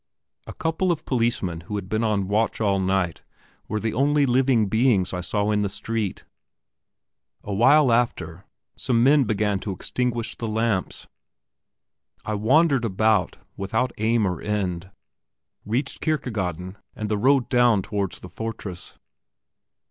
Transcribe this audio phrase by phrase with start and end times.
[0.47, 3.21] A couple of policemen who had been on watch all night
[3.67, 6.25] were the only living beings I saw in the street.
[7.43, 8.43] A while after,
[8.75, 11.07] some men began to extinguish the lamps.
[12.25, 14.89] I wandered about without aim or end,
[15.65, 18.97] reached Kirkegaden and the road down towards the fortress.